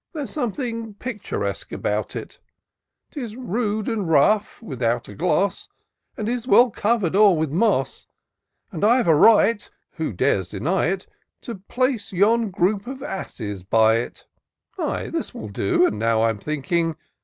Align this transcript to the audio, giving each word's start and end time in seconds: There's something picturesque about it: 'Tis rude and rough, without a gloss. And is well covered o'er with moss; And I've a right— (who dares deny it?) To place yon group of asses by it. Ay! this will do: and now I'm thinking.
There's 0.13 0.31
something 0.31 0.95
picturesque 0.95 1.71
about 1.71 2.15
it: 2.15 2.39
'Tis 3.11 3.35
rude 3.35 3.87
and 3.87 4.09
rough, 4.09 4.59
without 4.59 5.07
a 5.07 5.13
gloss. 5.13 5.69
And 6.17 6.27
is 6.27 6.47
well 6.47 6.71
covered 6.71 7.15
o'er 7.15 7.35
with 7.37 7.51
moss; 7.51 8.07
And 8.71 8.83
I've 8.83 9.07
a 9.07 9.13
right— 9.13 9.69
(who 9.97 10.11
dares 10.11 10.49
deny 10.49 10.87
it?) 10.87 11.05
To 11.41 11.53
place 11.53 12.11
yon 12.11 12.49
group 12.49 12.87
of 12.87 13.03
asses 13.03 13.61
by 13.61 13.97
it. 13.97 14.25
Ay! 14.79 15.09
this 15.09 15.35
will 15.35 15.49
do: 15.49 15.85
and 15.85 15.99
now 15.99 16.23
I'm 16.23 16.39
thinking. 16.39 16.95